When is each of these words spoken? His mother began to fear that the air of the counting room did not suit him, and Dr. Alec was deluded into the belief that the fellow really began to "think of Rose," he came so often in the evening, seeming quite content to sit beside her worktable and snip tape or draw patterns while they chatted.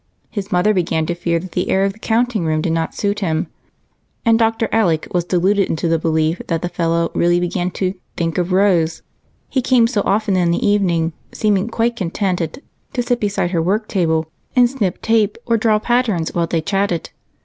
His 0.31 0.51
mother 0.51 0.73
began 0.73 1.05
to 1.05 1.13
fear 1.13 1.37
that 1.37 1.51
the 1.51 1.69
air 1.69 1.85
of 1.85 1.93
the 1.93 1.99
counting 1.99 2.43
room 2.43 2.59
did 2.59 2.73
not 2.73 2.95
suit 2.95 3.19
him, 3.19 3.45
and 4.25 4.39
Dr. 4.39 4.67
Alec 4.71 5.07
was 5.13 5.25
deluded 5.25 5.69
into 5.69 5.87
the 5.87 5.99
belief 5.99 6.41
that 6.47 6.63
the 6.63 6.69
fellow 6.69 7.11
really 7.13 7.39
began 7.39 7.69
to 7.69 7.93
"think 8.17 8.39
of 8.39 8.51
Rose," 8.51 9.03
he 9.47 9.61
came 9.61 9.85
so 9.85 10.01
often 10.03 10.35
in 10.35 10.49
the 10.49 10.67
evening, 10.67 11.13
seeming 11.31 11.67
quite 11.69 11.95
content 11.95 12.39
to 12.93 13.03
sit 13.03 13.19
beside 13.19 13.51
her 13.51 13.61
worktable 13.61 14.25
and 14.55 14.67
snip 14.71 15.03
tape 15.03 15.37
or 15.45 15.55
draw 15.55 15.77
patterns 15.77 16.33
while 16.33 16.47
they 16.47 16.61
chatted. 16.61 17.11